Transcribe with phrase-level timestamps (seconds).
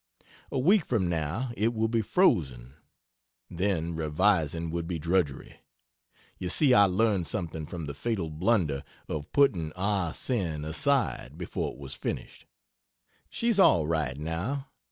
[0.51, 2.73] A week from now it will be frozen
[3.51, 5.59] then revising would be drudgery.
[6.39, 11.73] (You see I learned something from the fatal blunder of putting "Ah Sin" aside before
[11.73, 12.47] it was finished.)
[13.29, 14.69] She's all right, now.